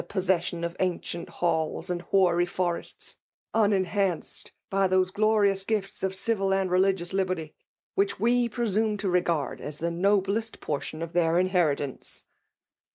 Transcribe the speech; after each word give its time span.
'p088et9>otk<«KS^ 0.01 0.53
126 0.53 0.53
FEMJILB 0.55 0.61
WNfilf 0.63 0.65
ATIOIV, 0.65 0.75
ancient 0.95 1.29
halls 1.29 1.89
and 1.91 2.01
hoary 2.01 2.45
forests^ 2.47 3.17
unenhanced 3.53 4.51
by 4.71 4.87
those 4.87 5.11
glorions 5.11 5.67
gifts 5.67 6.01
of 6.01 6.15
civil 6.15 6.51
and 6.51 6.69
religioiis 6.71 7.23
Kberty, 7.27 7.53
which 7.93 8.19
we 8.19 8.49
presume 8.49 8.97
to 8.97 9.07
regard 9.07 9.61
as 9.61 9.77
the 9.77 9.91
noblest 9.91 10.59
portion 10.59 11.03
of 11.03 11.13
their 11.13 11.37
inheritance. 11.37 12.23